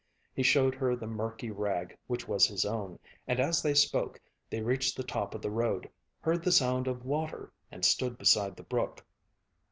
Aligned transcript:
He 0.33 0.41
showed 0.41 0.73
her 0.73 0.95
the 0.95 1.05
murky 1.05 1.51
rag 1.51 1.95
which 2.07 2.27
was 2.27 2.47
his 2.47 2.65
own; 2.65 2.97
and 3.27 3.39
as 3.39 3.61
they 3.61 3.75
spoke, 3.75 4.19
they 4.49 4.59
reached 4.61 4.97
the 4.97 5.03
top 5.03 5.35
of 5.35 5.43
the 5.43 5.51
road, 5.51 5.87
heard 6.21 6.43
the 6.43 6.51
sound 6.51 6.87
of 6.87 7.05
water, 7.05 7.53
and 7.71 7.85
stood 7.85 8.17
beside 8.17 8.55
the 8.55 8.63
brook. 8.63 9.05